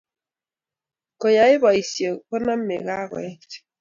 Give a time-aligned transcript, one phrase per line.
[1.19, 3.51] koyoe boisie koname kokaech